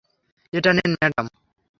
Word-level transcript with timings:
এটা 0.53 0.71
নেন, 0.73 0.91
ম্যাডাম। 0.93 1.25